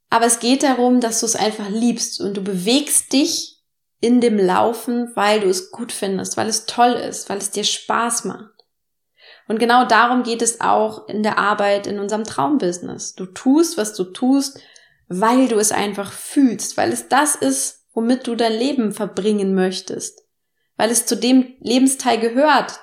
Aber 0.10 0.26
es 0.26 0.40
geht 0.40 0.64
darum, 0.64 1.00
dass 1.00 1.20
du 1.20 1.28
es 1.28 1.36
einfach 1.36 1.70
liebst 1.70 2.22
und 2.22 2.38
du 2.38 2.42
bewegst 2.42 3.14
dich 3.14 3.62
in 4.02 4.20
dem 4.20 4.40
Laufen, 4.40 5.12
weil 5.14 5.42
du 5.42 5.48
es 5.48 5.70
gut 5.70 5.92
findest, 5.92 6.38
weil 6.38 6.48
es 6.48 6.66
toll 6.66 6.94
ist, 6.94 7.30
weil 7.30 7.38
es 7.38 7.52
dir 7.52 7.64
Spaß 7.64 8.26
macht. 8.26 8.59
Und 9.50 9.58
genau 9.58 9.84
darum 9.84 10.22
geht 10.22 10.44
es 10.44 10.62
auch 10.62 11.10
in 11.10 11.24
der 11.24 11.40
Arbeit 11.40 11.88
in 11.88 12.00
unserem 12.00 12.24
Traumbusiness. 12.24 13.16
Du 13.16 13.26
tust, 13.26 13.78
was 13.78 13.96
du 13.96 14.04
tust, 14.04 14.62
weil 15.08 15.48
du 15.48 15.56
es 15.56 15.72
einfach 15.72 16.12
fühlst, 16.12 16.78
weil 16.78 16.92
es 16.92 17.10
das 17.10 17.36
ist, 17.36 17.88
womit 17.96 18.28
du 18.28 18.36
dein 18.36 18.54
Leben 18.54 18.94
verbringen 18.94 19.56
möchtest, 19.56 20.24
weil 20.78 20.92
es 20.92 21.08
zu 21.08 21.18
dem 21.18 21.56
Lebensteil 21.62 22.20
gehört, 22.20 22.80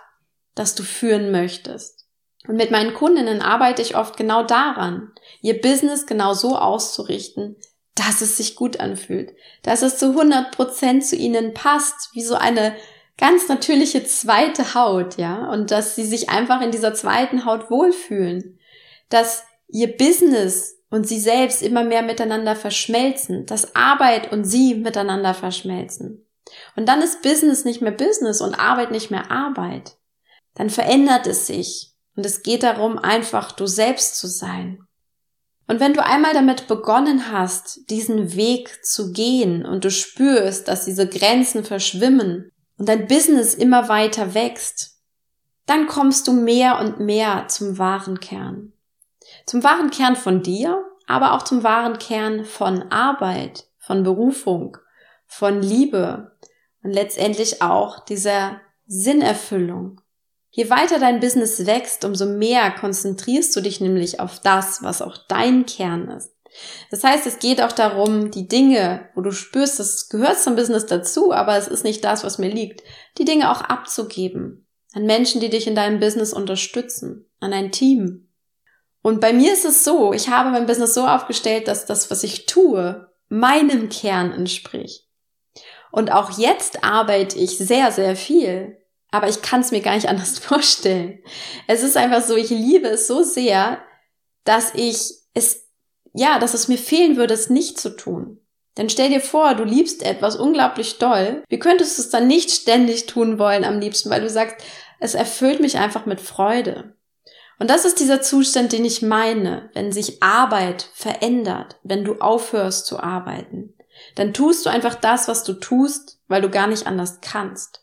das 0.56 0.74
du 0.74 0.82
führen 0.82 1.30
möchtest. 1.30 2.08
Und 2.48 2.56
mit 2.56 2.72
meinen 2.72 2.94
Kundinnen 2.94 3.42
arbeite 3.42 3.80
ich 3.80 3.96
oft 3.96 4.16
genau 4.16 4.42
daran, 4.42 5.12
ihr 5.42 5.60
Business 5.60 6.04
genau 6.04 6.34
so 6.34 6.58
auszurichten, 6.58 7.56
dass 7.94 8.22
es 8.22 8.36
sich 8.36 8.56
gut 8.56 8.80
anfühlt, 8.80 9.34
dass 9.62 9.82
es 9.82 9.98
zu 9.98 10.06
100 10.06 10.50
Prozent 10.50 11.06
zu 11.06 11.14
ihnen 11.14 11.54
passt, 11.54 12.10
wie 12.12 12.22
so 12.22 12.34
eine 12.34 12.74
ganz 13.18 13.48
natürliche 13.48 14.04
zweite 14.04 14.74
Haut, 14.74 15.16
ja, 15.16 15.50
und 15.50 15.70
dass 15.70 15.96
sie 15.96 16.04
sich 16.04 16.28
einfach 16.28 16.60
in 16.60 16.70
dieser 16.70 16.94
zweiten 16.94 17.44
Haut 17.44 17.70
wohlfühlen, 17.70 18.58
dass 19.08 19.44
ihr 19.68 19.96
Business 19.96 20.76
und 20.90 21.06
sie 21.06 21.18
selbst 21.18 21.62
immer 21.62 21.84
mehr 21.84 22.02
miteinander 22.02 22.54
verschmelzen, 22.54 23.46
dass 23.46 23.74
Arbeit 23.74 24.32
und 24.32 24.44
sie 24.44 24.74
miteinander 24.74 25.34
verschmelzen. 25.34 26.26
Und 26.76 26.88
dann 26.88 27.02
ist 27.02 27.22
Business 27.22 27.64
nicht 27.64 27.82
mehr 27.82 27.92
Business 27.92 28.40
und 28.40 28.54
Arbeit 28.54 28.90
nicht 28.90 29.10
mehr 29.10 29.30
Arbeit. 29.30 29.96
Dann 30.54 30.70
verändert 30.70 31.26
es 31.26 31.46
sich 31.46 31.92
und 32.14 32.24
es 32.24 32.42
geht 32.42 32.62
darum, 32.62 32.98
einfach 32.98 33.52
du 33.52 33.66
selbst 33.66 34.18
zu 34.18 34.26
sein. 34.26 34.86
Und 35.66 35.80
wenn 35.80 35.94
du 35.94 36.04
einmal 36.04 36.32
damit 36.32 36.68
begonnen 36.68 37.32
hast, 37.32 37.90
diesen 37.90 38.36
Weg 38.36 38.84
zu 38.84 39.12
gehen 39.12 39.66
und 39.66 39.84
du 39.84 39.90
spürst, 39.90 40.68
dass 40.68 40.84
diese 40.84 41.08
Grenzen 41.08 41.64
verschwimmen 41.64 42.52
und 42.78 42.88
dein 42.88 43.06
Business 43.06 43.54
immer 43.54 43.88
weiter 43.88 44.34
wächst, 44.34 44.96
dann 45.66 45.86
kommst 45.86 46.28
du 46.28 46.32
mehr 46.32 46.78
und 46.78 47.00
mehr 47.00 47.48
zum 47.48 47.78
wahren 47.78 48.20
Kern. 48.20 48.72
Zum 49.46 49.64
wahren 49.64 49.90
Kern 49.90 50.16
von 50.16 50.42
dir, 50.42 50.84
aber 51.06 51.32
auch 51.32 51.42
zum 51.42 51.62
wahren 51.62 51.98
Kern 51.98 52.44
von 52.44 52.90
Arbeit, 52.90 53.66
von 53.78 54.02
Berufung, 54.02 54.76
von 55.26 55.60
Liebe 55.60 56.36
und 56.82 56.92
letztendlich 56.92 57.62
auch 57.62 58.04
dieser 58.04 58.60
Sinnerfüllung. 58.86 60.00
Je 60.50 60.70
weiter 60.70 60.98
dein 60.98 61.20
Business 61.20 61.66
wächst, 61.66 62.04
umso 62.04 62.26
mehr 62.26 62.70
konzentrierst 62.70 63.54
du 63.54 63.60
dich 63.60 63.80
nämlich 63.80 64.20
auf 64.20 64.40
das, 64.40 64.82
was 64.82 65.02
auch 65.02 65.18
dein 65.28 65.66
Kern 65.66 66.08
ist. 66.08 66.35
Das 66.90 67.04
heißt, 67.04 67.26
es 67.26 67.38
geht 67.38 67.60
auch 67.60 67.72
darum, 67.72 68.30
die 68.30 68.48
Dinge, 68.48 69.08
wo 69.14 69.20
du 69.20 69.32
spürst, 69.32 69.78
das 69.78 70.08
gehört 70.08 70.38
zum 70.38 70.56
Business 70.56 70.86
dazu, 70.86 71.32
aber 71.32 71.56
es 71.56 71.68
ist 71.68 71.84
nicht 71.84 72.04
das, 72.04 72.24
was 72.24 72.38
mir 72.38 72.48
liegt, 72.48 72.82
die 73.18 73.24
Dinge 73.24 73.50
auch 73.50 73.60
abzugeben. 73.60 74.66
An 74.92 75.04
Menschen, 75.04 75.40
die 75.40 75.50
dich 75.50 75.66
in 75.66 75.74
deinem 75.74 76.00
Business 76.00 76.32
unterstützen, 76.32 77.28
an 77.40 77.52
ein 77.52 77.72
Team. 77.72 78.28
Und 79.02 79.20
bei 79.20 79.32
mir 79.32 79.52
ist 79.52 79.64
es 79.64 79.84
so, 79.84 80.12
ich 80.12 80.28
habe 80.28 80.50
mein 80.50 80.66
Business 80.66 80.94
so 80.94 81.06
aufgestellt, 81.06 81.68
dass 81.68 81.86
das, 81.86 82.10
was 82.10 82.24
ich 82.24 82.46
tue, 82.46 83.10
meinem 83.28 83.88
Kern 83.88 84.32
entspricht. 84.32 85.06
Und 85.92 86.12
auch 86.12 86.38
jetzt 86.38 86.82
arbeite 86.82 87.38
ich 87.38 87.58
sehr, 87.58 87.92
sehr 87.92 88.16
viel 88.16 88.78
aber 89.10 89.28
ich 89.28 89.40
kann 89.40 89.60
es 89.60 89.70
mir 89.70 89.80
gar 89.80 89.94
nicht 89.94 90.08
anders 90.10 90.38
vorstellen. 90.38 91.20
Es 91.66 91.82
ist 91.82 91.96
einfach 91.96 92.22
so, 92.22 92.36
ich 92.36 92.50
liebe 92.50 92.88
es 92.88 93.06
so 93.06 93.22
sehr, 93.22 93.82
dass 94.44 94.74
ich 94.74 95.12
es, 95.34 95.65
ja, 96.16 96.38
dass 96.38 96.54
es 96.54 96.66
mir 96.66 96.78
fehlen 96.78 97.16
würde, 97.16 97.34
es 97.34 97.50
nicht 97.50 97.78
zu 97.78 97.90
tun. 97.90 98.40
Denn 98.78 98.88
stell 98.88 99.10
dir 99.10 99.20
vor, 99.20 99.54
du 99.54 99.64
liebst 99.64 100.02
etwas 100.02 100.36
unglaublich 100.36 100.98
doll. 100.98 101.42
Wie 101.48 101.58
könntest 101.58 101.98
du 101.98 102.02
es 102.02 102.10
dann 102.10 102.26
nicht 102.26 102.50
ständig 102.50 103.06
tun 103.06 103.38
wollen 103.38 103.64
am 103.64 103.80
liebsten, 103.80 104.10
weil 104.10 104.22
du 104.22 104.30
sagst, 104.30 104.56
es 104.98 105.14
erfüllt 105.14 105.60
mich 105.60 105.76
einfach 105.76 106.06
mit 106.06 106.20
Freude. 106.20 106.94
Und 107.58 107.70
das 107.70 107.84
ist 107.84 108.00
dieser 108.00 108.22
Zustand, 108.22 108.72
den 108.72 108.84
ich 108.84 109.02
meine, 109.02 109.70
wenn 109.74 109.92
sich 109.92 110.22
Arbeit 110.22 110.88
verändert, 110.94 111.76
wenn 111.82 112.04
du 112.04 112.16
aufhörst 112.16 112.86
zu 112.86 112.98
arbeiten. 112.98 113.74
Dann 114.14 114.32
tust 114.32 114.64
du 114.64 114.70
einfach 114.70 114.94
das, 114.94 115.28
was 115.28 115.44
du 115.44 115.52
tust, 115.52 116.18
weil 116.28 116.42
du 116.42 116.50
gar 116.50 116.66
nicht 116.66 116.86
anders 116.86 117.20
kannst. 117.20 117.82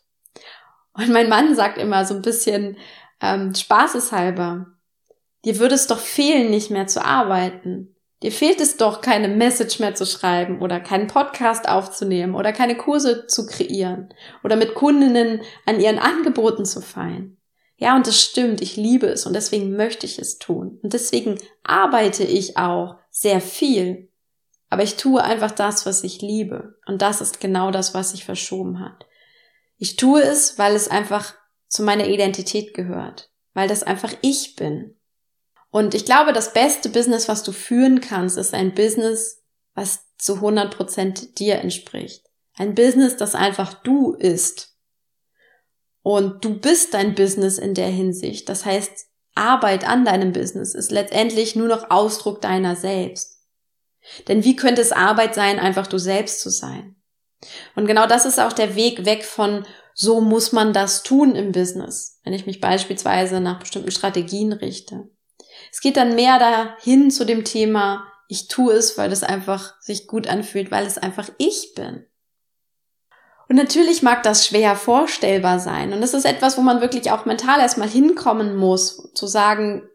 Und 0.92 1.08
mein 1.10 1.28
Mann 1.28 1.54
sagt 1.54 1.78
immer 1.78 2.04
so 2.04 2.14
ein 2.14 2.22
bisschen 2.22 2.78
ähm, 3.20 3.54
spaßeshalber, 3.54 4.66
dir 5.44 5.58
würde 5.58 5.74
es 5.74 5.86
doch 5.86 5.98
fehlen, 5.98 6.50
nicht 6.50 6.70
mehr 6.70 6.86
zu 6.86 7.04
arbeiten. 7.04 7.93
Dir 8.24 8.32
fehlt 8.32 8.58
es 8.62 8.78
doch, 8.78 9.02
keine 9.02 9.28
Message 9.28 9.80
mehr 9.80 9.94
zu 9.94 10.06
schreiben 10.06 10.62
oder 10.62 10.80
keinen 10.80 11.08
Podcast 11.08 11.68
aufzunehmen 11.68 12.34
oder 12.34 12.54
keine 12.54 12.74
Kurse 12.74 13.26
zu 13.26 13.44
kreieren 13.44 14.14
oder 14.42 14.56
mit 14.56 14.74
Kundinnen 14.74 15.42
an 15.66 15.78
ihren 15.78 15.98
Angeboten 15.98 16.64
zu 16.64 16.80
feilen. 16.80 17.36
Ja, 17.76 17.94
und 17.94 18.06
das 18.06 18.18
stimmt, 18.18 18.62
ich 18.62 18.76
liebe 18.76 19.08
es 19.08 19.26
und 19.26 19.34
deswegen 19.34 19.76
möchte 19.76 20.06
ich 20.06 20.18
es 20.18 20.38
tun. 20.38 20.78
Und 20.82 20.94
deswegen 20.94 21.38
arbeite 21.64 22.24
ich 22.24 22.56
auch 22.56 22.96
sehr 23.10 23.42
viel. 23.42 24.08
Aber 24.70 24.82
ich 24.82 24.96
tue 24.96 25.22
einfach 25.22 25.50
das, 25.50 25.84
was 25.84 26.02
ich 26.02 26.22
liebe. 26.22 26.78
Und 26.86 27.02
das 27.02 27.20
ist 27.20 27.40
genau 27.40 27.70
das, 27.72 27.92
was 27.92 28.12
sich 28.12 28.24
verschoben 28.24 28.80
hat. 28.80 29.04
Ich 29.76 29.96
tue 29.96 30.22
es, 30.22 30.58
weil 30.58 30.74
es 30.74 30.88
einfach 30.88 31.34
zu 31.68 31.82
meiner 31.82 32.06
Identität 32.06 32.72
gehört, 32.72 33.30
weil 33.52 33.68
das 33.68 33.82
einfach 33.82 34.14
ich 34.22 34.56
bin. 34.56 34.96
Und 35.74 35.92
ich 35.96 36.04
glaube, 36.04 36.32
das 36.32 36.52
beste 36.52 36.88
Business, 36.88 37.26
was 37.26 37.42
du 37.42 37.50
führen 37.50 38.00
kannst, 38.00 38.38
ist 38.38 38.54
ein 38.54 38.76
Business, 38.76 39.42
was 39.74 40.04
zu 40.18 40.34
100% 40.34 41.34
dir 41.34 41.56
entspricht. 41.56 42.24
Ein 42.56 42.76
Business, 42.76 43.16
das 43.16 43.34
einfach 43.34 43.74
du 43.82 44.12
ist. 44.12 44.76
Und 46.00 46.44
du 46.44 46.60
bist 46.60 46.94
dein 46.94 47.16
Business 47.16 47.58
in 47.58 47.74
der 47.74 47.88
Hinsicht. 47.88 48.48
Das 48.48 48.64
heißt, 48.64 49.08
Arbeit 49.34 49.84
an 49.84 50.04
deinem 50.04 50.30
Business 50.30 50.76
ist 50.76 50.92
letztendlich 50.92 51.56
nur 51.56 51.66
noch 51.66 51.90
Ausdruck 51.90 52.40
deiner 52.40 52.76
selbst. 52.76 53.40
Denn 54.28 54.44
wie 54.44 54.54
könnte 54.54 54.80
es 54.80 54.92
Arbeit 54.92 55.34
sein, 55.34 55.58
einfach 55.58 55.88
du 55.88 55.98
selbst 55.98 56.40
zu 56.40 56.50
sein? 56.50 56.94
Und 57.74 57.86
genau 57.86 58.06
das 58.06 58.26
ist 58.26 58.38
auch 58.38 58.52
der 58.52 58.76
Weg 58.76 59.06
weg 59.06 59.24
von 59.24 59.66
so 59.92 60.20
muss 60.20 60.52
man 60.52 60.72
das 60.72 61.02
tun 61.02 61.34
im 61.34 61.50
Business, 61.50 62.20
wenn 62.22 62.32
ich 62.32 62.46
mich 62.46 62.60
beispielsweise 62.60 63.40
nach 63.40 63.58
bestimmten 63.58 63.90
Strategien 63.90 64.52
richte. 64.52 65.08
Es 65.70 65.80
geht 65.80 65.96
dann 65.96 66.14
mehr 66.14 66.38
dahin 66.38 67.10
zu 67.10 67.24
dem 67.24 67.44
Thema, 67.44 68.06
ich 68.28 68.48
tue 68.48 68.72
es, 68.72 68.96
weil 68.96 69.12
es 69.12 69.22
einfach 69.22 69.80
sich 69.80 70.06
gut 70.06 70.26
anfühlt, 70.26 70.70
weil 70.70 70.86
es 70.86 70.98
einfach 70.98 71.28
ich 71.38 71.72
bin. 71.74 72.06
Und 73.48 73.56
natürlich 73.56 74.02
mag 74.02 74.22
das 74.22 74.46
schwer 74.46 74.74
vorstellbar 74.74 75.58
sein. 75.58 75.92
Und 75.92 76.02
es 76.02 76.14
ist 76.14 76.24
etwas, 76.24 76.56
wo 76.56 76.62
man 76.62 76.80
wirklich 76.80 77.10
auch 77.10 77.26
mental 77.26 77.60
erstmal 77.60 77.88
hinkommen 77.88 78.56
muss, 78.56 79.12
zu 79.14 79.26
sagen, 79.26 79.88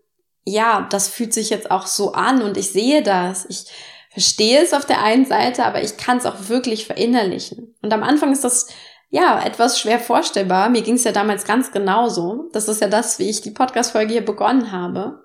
ja, 0.44 0.88
das 0.92 1.08
fühlt 1.08 1.34
sich 1.34 1.50
jetzt 1.50 1.72
auch 1.72 1.88
so 1.88 2.14
an 2.14 2.42
und 2.42 2.58
ich 2.58 2.72
sehe 2.72 3.02
das. 3.02 3.46
Ich 3.50 3.66
verstehe 4.12 4.62
es 4.62 4.74
auf 4.74 4.86
der 4.86 5.04
einen 5.04 5.26
Seite, 5.26 5.66
aber 5.66 5.82
ich 5.82 5.98
kann 5.98 6.18
es 6.18 6.26
auch 6.26 6.48
wirklich 6.48 6.86
verinnerlichen. 6.86 7.76
Und 7.82 7.92
am 7.92 8.04
Anfang 8.04 8.32
ist 8.32 8.44
das 8.44 8.68
ja, 9.12 9.42
etwas 9.44 9.80
schwer 9.80 10.00
vorstellbar. 10.00 10.70
Mir 10.70 10.84
ging 10.84 10.96
es 10.96 11.04
ja 11.04 11.12
damals 11.12 11.46
ganz 11.46 11.72
genauso. 11.72 12.50
Das 12.54 12.68
ist 12.68 12.82
ja 12.82 12.88
das, 12.88 13.18
wie 13.18 13.30
ich 13.30 13.42
die 13.42 13.52
Podcast-Folge 13.52 14.14
hier 14.14 14.26
begonnen 14.26 14.72
habe. 14.72 15.24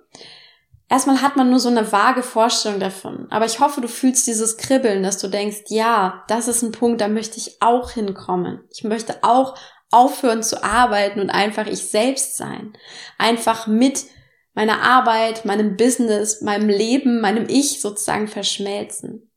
Erstmal 0.87 1.21
hat 1.21 1.35
man 1.35 1.49
nur 1.49 1.59
so 1.59 1.69
eine 1.69 1.91
vage 1.91 2.21
Vorstellung 2.21 2.79
davon. 2.79 3.27
Aber 3.31 3.45
ich 3.45 3.59
hoffe, 3.59 3.81
du 3.81 3.87
fühlst 3.87 4.27
dieses 4.27 4.57
Kribbeln, 4.57 5.01
dass 5.01 5.17
du 5.17 5.27
denkst, 5.27 5.63
ja, 5.69 6.23
das 6.27 6.47
ist 6.47 6.61
ein 6.61 6.71
Punkt, 6.71 7.01
da 7.01 7.07
möchte 7.07 7.37
ich 7.37 7.61
auch 7.61 7.91
hinkommen. 7.91 8.61
Ich 8.69 8.83
möchte 8.83 9.23
auch 9.23 9.57
aufhören 9.89 10.43
zu 10.43 10.63
arbeiten 10.63 11.19
und 11.19 11.29
einfach 11.29 11.65
ich 11.67 11.89
selbst 11.89 12.37
sein. 12.37 12.73
Einfach 13.17 13.65
mit 13.65 14.05
meiner 14.53 14.81
Arbeit, 14.81 15.45
meinem 15.45 15.75
Business, 15.75 16.41
meinem 16.41 16.69
Leben, 16.69 17.19
meinem 17.19 17.47
Ich 17.49 17.81
sozusagen 17.81 18.27
verschmelzen. 18.27 19.31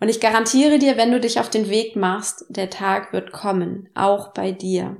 Und 0.00 0.08
ich 0.08 0.20
garantiere 0.20 0.78
dir, 0.78 0.96
wenn 0.96 1.12
du 1.12 1.20
dich 1.20 1.40
auf 1.40 1.50
den 1.50 1.68
Weg 1.68 1.94
machst, 1.94 2.44
der 2.48 2.70
Tag 2.70 3.12
wird 3.12 3.32
kommen, 3.32 3.90
auch 3.94 4.32
bei 4.32 4.50
dir. 4.50 4.96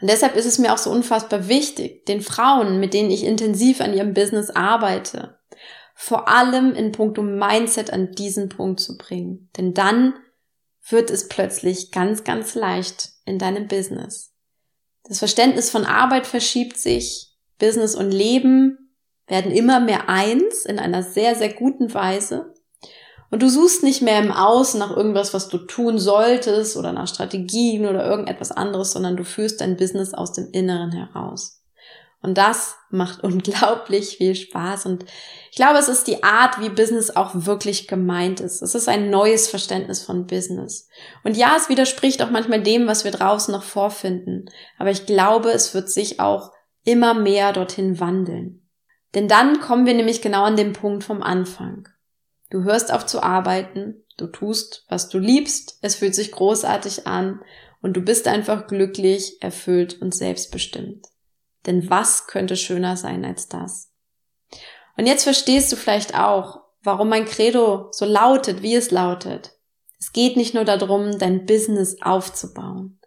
Und 0.00 0.08
deshalb 0.10 0.36
ist 0.36 0.46
es 0.46 0.58
mir 0.58 0.72
auch 0.72 0.78
so 0.78 0.90
unfassbar 0.90 1.48
wichtig, 1.48 2.06
den 2.06 2.20
Frauen, 2.20 2.78
mit 2.80 2.94
denen 2.94 3.10
ich 3.10 3.24
intensiv 3.24 3.80
an 3.80 3.94
ihrem 3.94 4.14
Business 4.14 4.50
arbeite, 4.50 5.38
vor 5.94 6.28
allem 6.28 6.74
in 6.74 6.92
puncto 6.92 7.22
Mindset 7.22 7.92
an 7.92 8.12
diesen 8.12 8.48
Punkt 8.48 8.80
zu 8.80 8.96
bringen. 8.96 9.50
Denn 9.56 9.74
dann 9.74 10.14
wird 10.88 11.10
es 11.10 11.28
plötzlich 11.28 11.90
ganz, 11.90 12.24
ganz 12.24 12.54
leicht 12.54 13.10
in 13.24 13.38
deinem 13.38 13.66
Business. 13.66 14.32
Das 15.04 15.18
Verständnis 15.18 15.70
von 15.70 15.84
Arbeit 15.84 16.26
verschiebt 16.26 16.76
sich, 16.78 17.32
Business 17.58 17.94
und 17.94 18.10
Leben 18.10 18.94
werden 19.26 19.50
immer 19.52 19.80
mehr 19.80 20.08
eins 20.08 20.64
in 20.64 20.78
einer 20.78 21.02
sehr, 21.02 21.34
sehr 21.34 21.52
guten 21.52 21.92
Weise. 21.92 22.54
Und 23.30 23.42
du 23.42 23.50
suchst 23.50 23.82
nicht 23.82 24.00
mehr 24.00 24.18
im 24.20 24.32
Außen 24.32 24.80
nach 24.80 24.96
irgendwas, 24.96 25.34
was 25.34 25.48
du 25.48 25.58
tun 25.58 25.98
solltest 25.98 26.76
oder 26.76 26.92
nach 26.92 27.08
Strategien 27.08 27.86
oder 27.86 28.04
irgendetwas 28.06 28.52
anderes, 28.52 28.92
sondern 28.92 29.16
du 29.16 29.24
führst 29.24 29.60
dein 29.60 29.76
Business 29.76 30.14
aus 30.14 30.32
dem 30.32 30.50
Inneren 30.52 30.92
heraus. 30.92 31.58
Und 32.20 32.38
das 32.38 32.76
macht 32.90 33.22
unglaublich 33.22 34.16
viel 34.16 34.34
Spaß. 34.34 34.86
Und 34.86 35.04
ich 35.50 35.56
glaube, 35.56 35.78
es 35.78 35.88
ist 35.88 36.06
die 36.06 36.22
Art, 36.22 36.60
wie 36.60 36.70
Business 36.70 37.14
auch 37.14 37.32
wirklich 37.34 37.86
gemeint 37.86 38.40
ist. 38.40 38.62
Es 38.62 38.74
ist 38.74 38.88
ein 38.88 39.10
neues 39.10 39.48
Verständnis 39.48 40.02
von 40.02 40.26
Business. 40.26 40.88
Und 41.22 41.36
ja, 41.36 41.54
es 41.56 41.68
widerspricht 41.68 42.22
auch 42.22 42.30
manchmal 42.30 42.62
dem, 42.62 42.86
was 42.86 43.04
wir 43.04 43.10
draußen 43.10 43.52
noch 43.52 43.62
vorfinden. 43.62 44.46
Aber 44.78 44.90
ich 44.90 45.06
glaube, 45.06 45.50
es 45.50 45.74
wird 45.74 45.90
sich 45.90 46.20
auch 46.20 46.52
immer 46.84 47.14
mehr 47.14 47.52
dorthin 47.52 48.00
wandeln. 48.00 48.66
Denn 49.14 49.28
dann 49.28 49.60
kommen 49.60 49.86
wir 49.86 49.94
nämlich 49.94 50.22
genau 50.22 50.44
an 50.44 50.56
den 50.56 50.72
Punkt 50.72 51.04
vom 51.04 51.22
Anfang. 51.22 51.88
Du 52.50 52.64
hörst 52.64 52.92
auf 52.92 53.04
zu 53.04 53.22
arbeiten, 53.22 54.04
du 54.16 54.26
tust, 54.26 54.84
was 54.88 55.08
du 55.08 55.18
liebst, 55.18 55.78
es 55.82 55.96
fühlt 55.96 56.14
sich 56.14 56.32
großartig 56.32 57.06
an 57.06 57.42
und 57.82 57.94
du 57.94 58.00
bist 58.00 58.26
einfach 58.26 58.66
glücklich, 58.66 59.42
erfüllt 59.42 60.00
und 60.00 60.14
selbstbestimmt. 60.14 61.06
Denn 61.66 61.90
was 61.90 62.26
könnte 62.26 62.56
schöner 62.56 62.96
sein 62.96 63.24
als 63.24 63.48
das? 63.48 63.92
Und 64.96 65.06
jetzt 65.06 65.24
verstehst 65.24 65.70
du 65.70 65.76
vielleicht 65.76 66.18
auch, 66.18 66.60
warum 66.82 67.08
mein 67.08 67.26
Credo 67.26 67.88
so 67.92 68.04
lautet, 68.04 68.62
wie 68.62 68.74
es 68.74 68.90
lautet. 68.90 69.52
Es 70.00 70.12
geht 70.12 70.36
nicht 70.36 70.54
nur 70.54 70.64
darum, 70.64 71.18
dein 71.18 71.44
Business 71.44 72.00
aufzubauen. 72.00 72.98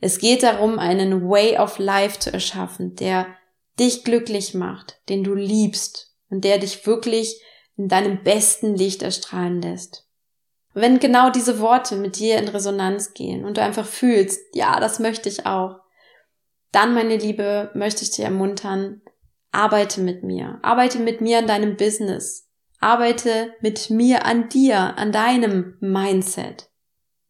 Es 0.00 0.18
geht 0.18 0.42
darum, 0.42 0.78
einen 0.78 1.28
Way 1.28 1.58
of 1.58 1.78
Life 1.78 2.18
zu 2.18 2.32
erschaffen, 2.32 2.94
der 2.96 3.26
dich 3.78 4.04
glücklich 4.04 4.54
macht, 4.54 5.00
den 5.08 5.24
du 5.24 5.34
liebst 5.34 6.14
und 6.28 6.44
der 6.44 6.58
dich 6.58 6.86
wirklich 6.86 7.40
in 7.76 7.88
deinem 7.88 8.22
besten 8.22 8.74
Licht 8.74 9.02
erstrahlen 9.02 9.62
lässt. 9.62 10.06
wenn 10.74 10.98
genau 10.98 11.30
diese 11.30 11.58
Worte 11.58 11.96
mit 11.96 12.18
dir 12.18 12.36
in 12.36 12.48
Resonanz 12.48 13.14
gehen 13.14 13.46
und 13.46 13.56
du 13.56 13.62
einfach 13.62 13.86
fühlst, 13.86 14.38
ja, 14.52 14.78
das 14.78 14.98
möchte 14.98 15.30
ich 15.30 15.46
auch, 15.46 15.80
dann, 16.70 16.92
meine 16.92 17.16
Liebe, 17.16 17.70
möchte 17.72 18.02
ich 18.02 18.10
dir 18.10 18.26
ermuntern, 18.26 19.00
arbeite 19.52 20.02
mit 20.02 20.22
mir, 20.22 20.58
arbeite 20.60 20.98
mit 20.98 21.22
mir 21.22 21.38
an 21.38 21.46
deinem 21.46 21.78
Business, 21.78 22.50
arbeite 22.78 23.54
mit 23.62 23.88
mir 23.88 24.26
an 24.26 24.50
dir, 24.50 24.98
an 24.98 25.12
deinem 25.12 25.78
Mindset. 25.80 26.68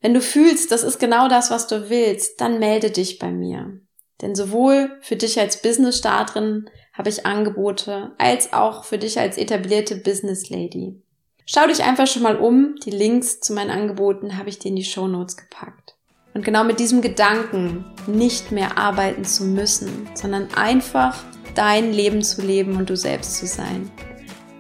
Wenn 0.01 0.15
du 0.15 0.21
fühlst, 0.21 0.73
das 0.73 0.83
ist 0.83 0.99
genau 0.99 1.29
das, 1.29 1.53
was 1.53 1.69
du 1.69 1.89
willst, 1.89 2.41
dann 2.41 2.59
melde 2.59 2.91
dich 2.91 3.21
bei 3.21 3.31
mir. 3.31 3.81
Denn 4.23 4.35
sowohl 4.35 4.99
für 5.03 5.15
dich 5.15 5.39
als 5.39 5.63
Business-Starterin 5.63 6.69
habe 6.97 7.09
ich 7.09 7.27
Angebote, 7.27 8.13
als 8.19 8.53
auch 8.53 8.85
für 8.85 8.99
dich 8.99 9.19
als 9.19 9.37
etablierte 9.37 9.97
Business 9.97 10.49
Lady. 10.49 11.01
Schau 11.45 11.67
dich 11.67 11.83
einfach 11.85 12.07
schon 12.07 12.23
mal 12.23 12.37
um. 12.37 12.75
Die 12.85 12.91
Links 12.91 13.41
zu 13.41 13.53
meinen 13.53 13.71
Angeboten 13.71 14.37
habe 14.37 14.49
ich 14.49 14.59
dir 14.59 14.69
in 14.69 14.77
die 14.77 14.85
Show 14.85 15.07
Notes 15.07 15.37
gepackt. 15.37 15.95
Und 16.35 16.45
genau 16.45 16.65
mit 16.65 16.81
diesem 16.81 17.01
Gedanken, 17.01 17.85
nicht 18.07 18.53
mehr 18.53 18.77
arbeiten 18.77 19.25
zu 19.25 19.45
müssen, 19.45 20.09
sondern 20.15 20.49
einfach 20.55 21.23
dein 21.55 21.93
Leben 21.93 22.23
zu 22.23 22.43
leben 22.43 22.77
und 22.77 22.91
du 22.91 22.97
selbst 22.97 23.37
zu 23.37 23.47
sein. 23.47 23.91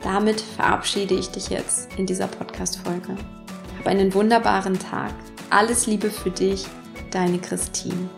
Damit 0.02 0.40
verabschiede 0.40 1.14
ich 1.14 1.28
dich 1.28 1.48
jetzt 1.48 1.88
in 1.98 2.06
dieser 2.06 2.28
Podcast-Folge. 2.28 3.16
Hab 3.78 3.86
einen 3.86 4.14
wunderbaren 4.14 4.78
Tag. 4.78 5.12
Alles 5.50 5.86
Liebe 5.86 6.10
für 6.10 6.30
dich, 6.30 6.64
deine 7.10 7.38
Christine. 7.38 8.08